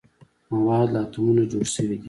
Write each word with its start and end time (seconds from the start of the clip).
مواد 0.51 0.87
له 0.93 0.99
اتومونو 1.03 1.43
جوړ 1.51 1.65
شوي 1.75 1.89
دي. 1.97 1.97